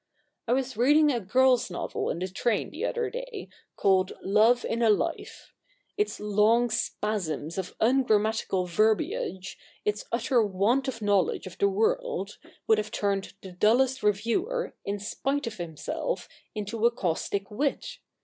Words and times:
I 0.47 0.53
was 0.53 0.75
reading 0.75 1.11
a 1.11 1.19
girl's 1.19 1.69
novel 1.69 2.09
in 2.09 2.17
the 2.17 2.27
train 2.27 2.71
the 2.71 2.85
other 2.85 3.11
day, 3.11 3.49
called 3.75 4.13
Love 4.23 4.65
in 4.65 4.81
a 4.81 4.89
Life, 4.89 5.53
Its 5.95 6.19
long 6.19 6.71
spasms 6.71 7.55
of 7.59 7.75
ungrammatical 7.79 8.65
verbiage, 8.65 9.59
its 9.85 10.05
utter 10.11 10.41
want 10.41 10.87
of 10.87 11.03
knowledge 11.03 11.45
of 11.45 11.59
the 11.59 11.69
world, 11.69 12.39
would 12.65 12.79
have 12.79 12.89
turned 12.89 13.33
the 13.43 13.51
dullest 13.51 14.01
reviewer, 14.01 14.75
in 14.83 14.97
spite 14.97 15.45
of 15.45 15.57
himself, 15.57 16.27
into 16.55 16.83
a 16.87 16.89
caustic 16.91 17.51
wit. 17.51 17.99